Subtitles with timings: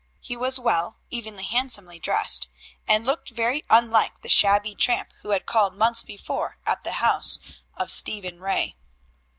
[0.19, 2.47] He was well, even handsomely dressed,
[2.87, 7.37] and looked very unlike the shabby tramp who had called months before at the house
[7.75, 8.75] of Stephen Ray.